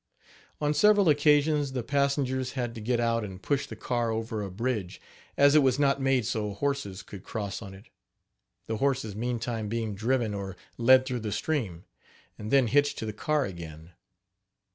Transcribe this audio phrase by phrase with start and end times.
[0.59, 4.49] On several occasions, the passengers had to get out, and push the car over a
[4.49, 4.99] bridge,
[5.37, 7.85] as it was not made so horses could cross on it,
[8.65, 11.85] the horses meantime being driven or led through the stream,
[12.35, 13.91] and then hitched to the car again.